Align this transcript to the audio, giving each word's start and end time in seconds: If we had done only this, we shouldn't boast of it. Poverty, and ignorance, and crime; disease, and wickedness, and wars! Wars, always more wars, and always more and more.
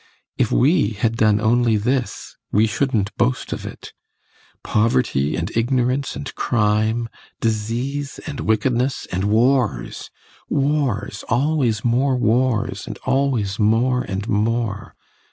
If 0.35 0.51
we 0.51 0.93
had 0.93 1.15
done 1.15 1.39
only 1.39 1.77
this, 1.77 2.35
we 2.51 2.65
shouldn't 2.65 3.15
boast 3.17 3.53
of 3.53 3.67
it. 3.67 3.93
Poverty, 4.63 5.35
and 5.35 5.55
ignorance, 5.55 6.15
and 6.15 6.33
crime; 6.33 7.07
disease, 7.39 8.19
and 8.25 8.39
wickedness, 8.39 9.05
and 9.11 9.25
wars! 9.25 10.09
Wars, 10.49 11.23
always 11.29 11.85
more 11.85 12.17
wars, 12.17 12.87
and 12.87 12.97
always 13.05 13.59
more 13.59 14.01
and 14.01 14.27
more. 14.27 14.95